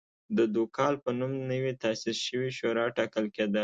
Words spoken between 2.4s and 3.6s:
شورا ټاکل کېده